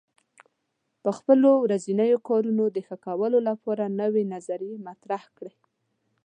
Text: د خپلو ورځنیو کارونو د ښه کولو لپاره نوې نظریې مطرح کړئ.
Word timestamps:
د 1.03 1.07
خپلو 1.17 1.49
ورځنیو 1.65 2.17
کارونو 2.29 2.65
د 2.75 2.77
ښه 2.87 2.95
کولو 3.05 3.39
لپاره 3.49 3.83
نوې 4.01 4.23
نظریې 4.33 4.75
مطرح 4.87 5.23
کړئ. 5.37 5.55